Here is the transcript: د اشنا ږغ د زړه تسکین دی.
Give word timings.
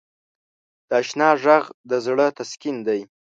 د 0.89 0.91
اشنا 1.01 1.29
ږغ 1.41 1.63
د 1.89 1.91
زړه 2.05 2.25
تسکین 2.37 2.77
دی. 2.87 3.01